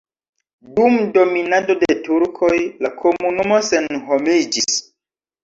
[0.77, 2.57] Dum dominado de turkoj
[2.87, 4.81] la komunumo senhomiĝis.